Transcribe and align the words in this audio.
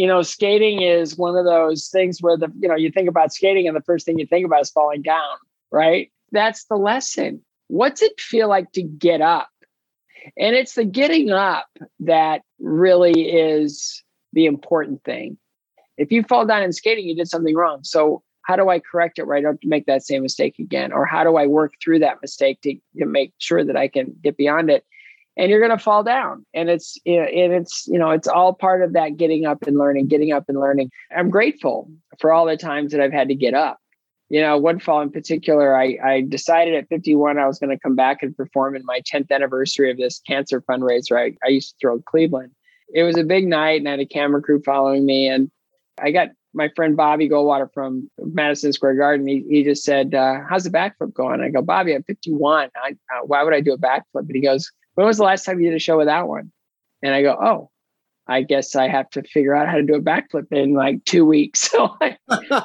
you 0.00 0.06
know, 0.06 0.22
skating 0.22 0.80
is 0.80 1.18
one 1.18 1.36
of 1.36 1.44
those 1.44 1.88
things 1.88 2.22
where 2.22 2.34
the, 2.34 2.50
you 2.58 2.66
know, 2.66 2.74
you 2.74 2.90
think 2.90 3.06
about 3.06 3.34
skating 3.34 3.68
and 3.68 3.76
the 3.76 3.82
first 3.82 4.06
thing 4.06 4.18
you 4.18 4.24
think 4.24 4.46
about 4.46 4.62
is 4.62 4.70
falling 4.70 5.02
down, 5.02 5.36
right? 5.70 6.10
That's 6.32 6.64
the 6.64 6.76
lesson. 6.76 7.42
What's 7.68 8.00
it 8.00 8.18
feel 8.18 8.48
like 8.48 8.72
to 8.72 8.82
get 8.82 9.20
up? 9.20 9.50
And 10.38 10.56
it's 10.56 10.74
the 10.74 10.86
getting 10.86 11.28
up 11.28 11.66
that 11.98 12.40
really 12.58 13.30
is 13.30 14.02
the 14.32 14.46
important 14.46 15.04
thing. 15.04 15.36
If 15.98 16.10
you 16.10 16.22
fall 16.22 16.46
down 16.46 16.62
in 16.62 16.72
skating, 16.72 17.06
you 17.06 17.14
did 17.14 17.28
something 17.28 17.54
wrong. 17.54 17.80
So 17.82 18.22
how 18.46 18.56
do 18.56 18.70
I 18.70 18.78
correct 18.78 19.18
it 19.18 19.24
right? 19.24 19.42
Don't 19.42 19.60
make 19.64 19.84
that 19.84 20.02
same 20.02 20.22
mistake 20.22 20.58
again? 20.58 20.94
Or 20.94 21.04
how 21.04 21.24
do 21.24 21.36
I 21.36 21.46
work 21.46 21.74
through 21.84 21.98
that 21.98 22.22
mistake 22.22 22.62
to, 22.62 22.74
to 23.00 23.04
make 23.04 23.34
sure 23.36 23.66
that 23.66 23.76
I 23.76 23.86
can 23.86 24.16
get 24.22 24.38
beyond 24.38 24.70
it? 24.70 24.82
And 25.36 25.50
you're 25.50 25.60
going 25.60 25.76
to 25.76 25.82
fall 25.82 26.02
down. 26.02 26.44
And 26.52 26.68
it's, 26.68 26.98
and 27.06 27.52
it's, 27.52 27.86
you 27.86 27.98
know, 27.98 28.10
it's 28.10 28.28
all 28.28 28.52
part 28.52 28.82
of 28.82 28.92
that 28.92 29.16
getting 29.16 29.46
up 29.46 29.62
and 29.66 29.78
learning, 29.78 30.08
getting 30.08 30.32
up 30.32 30.44
and 30.48 30.58
learning. 30.58 30.90
I'm 31.16 31.30
grateful 31.30 31.90
for 32.18 32.32
all 32.32 32.46
the 32.46 32.56
times 32.56 32.92
that 32.92 33.00
I've 33.00 33.12
had 33.12 33.28
to 33.28 33.34
get 33.34 33.54
up. 33.54 33.78
You 34.28 34.40
know, 34.40 34.58
one 34.58 34.78
fall 34.78 35.00
in 35.00 35.10
particular, 35.10 35.76
I, 35.76 35.98
I 36.04 36.20
decided 36.28 36.74
at 36.74 36.88
51 36.88 37.38
I 37.38 37.46
was 37.46 37.58
going 37.58 37.70
to 37.70 37.80
come 37.80 37.96
back 37.96 38.22
and 38.22 38.36
perform 38.36 38.76
in 38.76 38.84
my 38.84 39.00
10th 39.00 39.30
anniversary 39.30 39.90
of 39.90 39.96
this 39.96 40.20
cancer 40.20 40.60
fundraiser 40.60 41.18
I, 41.18 41.36
I 41.44 41.50
used 41.50 41.70
to 41.70 41.76
throw 41.80 41.96
in 41.96 42.02
Cleveland. 42.02 42.52
It 42.94 43.02
was 43.02 43.16
a 43.16 43.24
big 43.24 43.46
night 43.46 43.80
and 43.80 43.88
I 43.88 43.92
had 43.92 44.00
a 44.00 44.06
camera 44.06 44.40
crew 44.40 44.62
following 44.64 45.04
me. 45.04 45.26
And 45.26 45.50
I 46.00 46.10
got 46.12 46.28
my 46.52 46.68
friend 46.74 46.96
Bobby 46.96 47.28
Goldwater 47.28 47.72
from 47.72 48.10
Madison 48.18 48.72
Square 48.72 48.96
Garden, 48.96 49.26
he, 49.26 49.44
he 49.48 49.64
just 49.64 49.84
said, 49.84 50.14
uh, 50.14 50.40
how's 50.48 50.64
the 50.64 50.70
backflip 50.70 51.14
going? 51.14 51.40
I 51.40 51.48
go, 51.48 51.62
Bobby, 51.62 51.94
I'm 51.94 52.02
51. 52.02 52.70
I, 52.76 52.90
uh, 52.90 53.20
why 53.24 53.42
would 53.42 53.54
I 53.54 53.60
do 53.60 53.72
a 53.72 53.78
backflip? 53.78 54.26
And 54.26 54.34
he 54.34 54.40
goes, 54.40 54.70
when 54.94 55.06
was 55.06 55.18
the 55.18 55.24
last 55.24 55.44
time 55.44 55.60
you 55.60 55.70
did 55.70 55.76
a 55.76 55.80
show 55.80 55.96
without 55.96 56.28
one? 56.28 56.50
And 57.02 57.14
I 57.14 57.22
go, 57.22 57.36
oh, 57.40 57.70
I 58.26 58.42
guess 58.42 58.76
I 58.76 58.88
have 58.88 59.10
to 59.10 59.22
figure 59.22 59.54
out 59.54 59.68
how 59.68 59.76
to 59.76 59.82
do 59.82 59.94
a 59.94 60.00
backflip 60.00 60.52
in 60.52 60.74
like 60.74 61.04
two 61.04 61.24
weeks. 61.24 61.70
So 61.80 61.96
I 62.00 62.16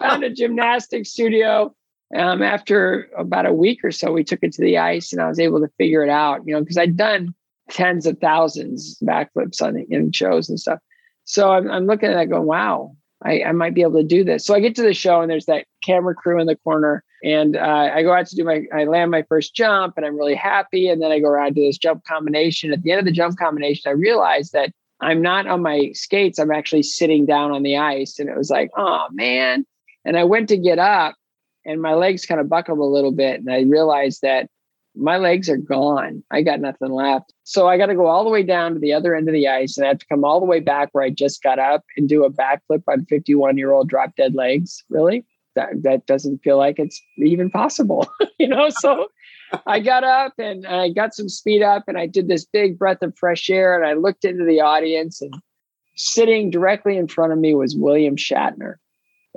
found 0.00 0.24
a 0.24 0.30
gymnastics 0.30 1.10
studio. 1.10 1.74
Um, 2.16 2.42
after 2.42 3.08
about 3.16 3.46
a 3.46 3.52
week 3.52 3.80
or 3.82 3.90
so, 3.90 4.12
we 4.12 4.22
took 4.22 4.40
it 4.42 4.52
to 4.52 4.60
the 4.60 4.78
ice 4.78 5.12
and 5.12 5.22
I 5.22 5.28
was 5.28 5.38
able 5.38 5.60
to 5.60 5.68
figure 5.78 6.02
it 6.02 6.10
out, 6.10 6.42
you 6.46 6.52
know, 6.52 6.60
because 6.60 6.76
I'd 6.76 6.96
done 6.96 7.34
tens 7.70 8.06
of 8.06 8.18
thousands 8.18 8.98
backflips 9.02 9.62
on 9.62 9.78
in 9.88 10.12
shows 10.12 10.48
and 10.48 10.60
stuff. 10.60 10.78
So 11.24 11.52
I'm, 11.52 11.70
I'm 11.70 11.86
looking 11.86 12.10
at 12.10 12.14
that 12.14 12.28
going, 12.28 12.46
wow, 12.46 12.94
I, 13.24 13.42
I, 13.42 13.52
might 13.52 13.74
be 13.74 13.82
able 13.82 14.00
to 14.00 14.06
do 14.06 14.24
this. 14.24 14.44
So 14.44 14.54
I 14.54 14.60
get 14.60 14.74
to 14.76 14.82
the 14.82 14.94
show 14.94 15.20
and 15.20 15.30
there's 15.30 15.46
that 15.46 15.66
camera 15.82 16.14
crew 16.14 16.40
in 16.40 16.46
the 16.46 16.56
corner. 16.56 17.04
And 17.24 17.56
uh, 17.56 17.90
I 17.94 18.02
go 18.02 18.12
out 18.12 18.26
to 18.26 18.36
do 18.36 18.44
my, 18.44 18.64
I 18.74 18.84
land 18.84 19.10
my 19.10 19.22
first 19.22 19.54
jump 19.54 19.94
and 19.96 20.04
I'm 20.04 20.16
really 20.16 20.34
happy. 20.34 20.88
And 20.88 21.00
then 21.00 21.12
I 21.12 21.20
go 21.20 21.28
around 21.28 21.54
to 21.54 21.60
this 21.60 21.78
jump 21.78 22.04
combination. 22.04 22.72
At 22.72 22.82
the 22.82 22.90
end 22.90 22.98
of 22.98 23.04
the 23.04 23.12
jump 23.12 23.38
combination, 23.38 23.88
I 23.88 23.92
realize 23.92 24.50
that 24.50 24.72
I'm 25.00 25.22
not 25.22 25.46
on 25.46 25.62
my 25.62 25.90
skates. 25.94 26.38
I'm 26.38 26.50
actually 26.50 26.82
sitting 26.82 27.26
down 27.26 27.52
on 27.52 27.62
the 27.62 27.76
ice. 27.76 28.18
And 28.18 28.28
it 28.28 28.36
was 28.36 28.50
like, 28.50 28.70
oh 28.76 29.06
man. 29.12 29.66
And 30.04 30.16
I 30.16 30.24
went 30.24 30.48
to 30.48 30.56
get 30.56 30.78
up 30.78 31.14
and 31.64 31.80
my 31.80 31.94
legs 31.94 32.26
kind 32.26 32.40
of 32.40 32.48
buckled 32.48 32.78
a 32.78 32.84
little 32.84 33.12
bit. 33.12 33.40
And 33.40 33.52
I 33.52 33.60
realized 33.60 34.22
that 34.22 34.48
my 34.94 35.16
legs 35.16 35.48
are 35.48 35.56
gone. 35.56 36.22
I 36.30 36.42
got 36.42 36.60
nothing 36.60 36.92
left. 36.92 37.32
So 37.44 37.66
I 37.66 37.78
got 37.78 37.86
to 37.86 37.94
go 37.94 38.06
all 38.06 38.24
the 38.24 38.30
way 38.30 38.42
down 38.42 38.74
to 38.74 38.78
the 38.78 38.92
other 38.92 39.14
end 39.14 39.28
of 39.28 39.32
the 39.32 39.48
ice 39.48 39.76
and 39.76 39.86
I 39.86 39.88
have 39.88 39.98
to 39.98 40.06
come 40.06 40.24
all 40.24 40.40
the 40.40 40.46
way 40.46 40.60
back 40.60 40.90
where 40.92 41.04
I 41.04 41.10
just 41.10 41.42
got 41.42 41.58
up 41.58 41.84
and 41.96 42.08
do 42.08 42.24
a 42.24 42.30
backflip 42.30 42.82
on 42.88 43.06
51 43.06 43.56
year 43.56 43.72
old 43.72 43.88
drop 43.88 44.14
dead 44.16 44.34
legs. 44.34 44.84
Really? 44.90 45.24
That, 45.54 45.82
that 45.82 46.06
doesn't 46.06 46.42
feel 46.42 46.56
like 46.56 46.78
it's 46.78 47.00
even 47.18 47.50
possible, 47.50 48.10
you 48.38 48.48
know? 48.48 48.70
So 48.70 49.08
I 49.66 49.80
got 49.80 50.04
up 50.04 50.34
and 50.38 50.66
I 50.66 50.90
got 50.90 51.14
some 51.14 51.28
speed 51.28 51.62
up 51.62 51.84
and 51.88 51.98
I 51.98 52.06
did 52.06 52.28
this 52.28 52.44
big 52.44 52.78
breath 52.78 53.02
of 53.02 53.16
fresh 53.18 53.50
air 53.50 53.76
and 53.76 53.86
I 53.86 53.94
looked 53.94 54.24
into 54.24 54.44
the 54.44 54.60
audience 54.60 55.20
and 55.20 55.34
sitting 55.96 56.50
directly 56.50 56.96
in 56.96 57.06
front 57.06 57.32
of 57.32 57.38
me 57.38 57.54
was 57.54 57.76
William 57.76 58.16
Shatner. 58.16 58.76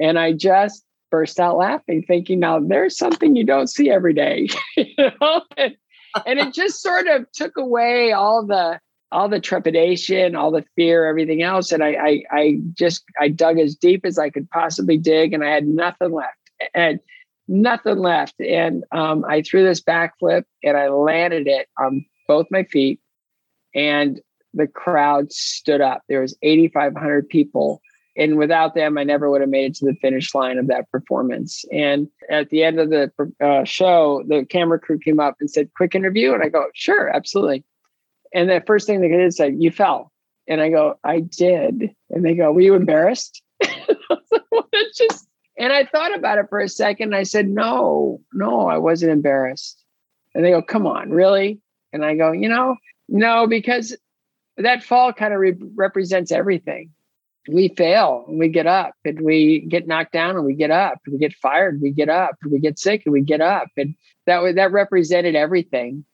And 0.02 0.18
I 0.20 0.34
just 0.34 0.85
burst 1.16 1.40
out 1.40 1.56
laughing, 1.56 2.04
thinking, 2.06 2.42
now 2.42 2.60
there's 2.60 2.98
something 2.98 3.38
you 3.38 3.46
don't 3.46 3.68
see 3.68 3.90
every 3.90 4.14
day. 4.14 4.50
you 4.76 4.94
know? 4.98 5.42
and, 5.56 5.78
and 6.26 6.40
it 6.40 6.54
just 6.54 6.82
sort 6.82 7.08
of 7.08 7.26
took 7.32 7.56
away 7.56 8.12
all 8.12 8.46
the 8.46 8.78
all 9.14 9.30
the 9.30 9.40
trepidation, 9.40 10.36
all 10.36 10.52
the 10.52 10.66
fear, 10.76 11.06
everything 11.06 11.42
else. 11.42 11.72
And 11.72 11.82
I, 11.82 11.92
I, 11.92 12.24
I 12.32 12.60
just 12.74 13.06
I 13.22 13.30
dug 13.30 13.60
as 13.60 13.74
deep 13.74 14.06
as 14.06 14.20
I 14.20 14.30
could 14.30 14.50
possibly 14.50 14.98
dig, 14.98 15.32
and 15.32 15.42
I 15.42 15.52
had 15.52 15.66
nothing 15.66 16.12
left. 16.12 16.36
And 16.74 17.00
nothing 17.48 18.00
left. 18.00 18.36
And 18.42 18.84
um, 18.92 19.24
I 19.24 19.42
threw 19.42 19.64
this 19.64 19.82
backflip 19.82 20.44
and 20.64 20.76
I 20.76 20.90
landed 20.90 21.48
it 21.48 21.70
on 21.80 22.04
both 22.28 22.48
my 22.52 22.64
feet. 22.64 23.00
And 23.74 24.20
the 24.54 24.68
crowd 24.68 25.32
stood 25.32 25.80
up. 25.80 26.02
There 26.10 26.22
was 26.22 26.38
8,500 26.42 27.30
people 27.30 27.82
and 28.18 28.38
without 28.38 28.76
them, 28.76 28.98
I 28.98 29.04
never 29.04 29.30
would 29.30 29.42
have 29.42 29.50
made 29.50 29.72
it 29.72 29.76
to 29.78 29.86
the 29.86 29.96
finish 29.96 30.34
line 30.34 30.58
of 30.58 30.68
that 30.68 30.90
performance. 30.90 31.66
And 31.72 32.08
at 32.30 32.50
the 32.50 32.64
end 32.64 32.80
of 32.80 32.90
the 32.90 33.12
uh, 33.44 33.66
show, 33.66 34.24
the 34.28 34.46
camera 34.46 34.80
crew 34.80 34.98
came 34.98 35.20
up 35.20 35.36
and 35.40 35.50
said, 35.52 35.74
"Quick 35.76 35.96
interview," 35.96 36.34
and 36.34 36.42
I 36.42 36.50
go, 36.50 36.68
"Sure, 36.74 37.10
absolutely." 37.10 37.64
And 38.34 38.50
the 38.50 38.64
first 38.66 38.88
thing 38.88 39.02
they 39.02 39.10
did 39.10 39.34
said, 39.34 39.56
"You 39.58 39.72
fell," 39.72 40.12
and 40.48 40.62
I 40.62 40.70
go, 40.70 40.98
"I 41.04 41.20
did," 41.20 41.94
and 42.10 42.24
they 42.24 42.36
go, 42.36 42.52
"Were 42.52 42.62
you 42.62 42.76
embarrassed?" 42.76 43.42
just 44.96 45.28
and 45.58 45.72
I 45.72 45.86
thought 45.86 46.16
about 46.16 46.38
it 46.38 46.48
for 46.50 46.60
a 46.60 46.70
second. 46.70 47.16
I 47.16 47.24
said, 47.24 47.48
"No, 47.48 48.22
no, 48.34 48.68
I 48.68 48.78
wasn't 48.78 49.12
embarrassed." 49.12 49.84
And 50.34 50.44
they 50.44 50.52
go, 50.52 50.62
"Come 50.62 50.88
on, 50.88 51.10
really?" 51.10 51.60
And 51.92 52.06
I 52.06 52.16
go, 52.16 52.32
"You 52.32 52.48
know, 52.48 52.78
no, 53.10 53.48
because 53.48 53.96
that 54.58 54.84
fall 54.84 55.12
kind 55.12 55.34
of 55.34 55.40
re- 55.42 55.60
represents 55.76 56.32
everything." 56.32 56.92
We 57.48 57.70
fail 57.70 58.26
and 58.28 58.40
we 58.40 58.50
get 58.50 58.68
up 58.68 58.94
and 59.04 59.22
we 59.22 59.62
get 59.62 59.88
knocked 59.88 60.14
down 60.14 60.36
and 60.36 60.46
we 60.46 60.54
get 60.54 60.72
up 60.72 61.00
and 61.06 61.14
we 61.14 61.20
get 61.20 61.34
fired 61.34 61.76
and 61.76 61.84
we 61.84 61.92
get 61.92 62.10
up 62.10 62.36
and 62.42 62.52
we 62.52 62.60
get 62.60 62.80
sick 62.80 63.04
and 63.06 63.14
we 63.14 63.22
get 63.22 63.42
up. 63.42 63.68
And 63.78 63.96
that 64.26 64.56
that 64.56 64.72
represented 64.72 65.36
everything 65.36 66.06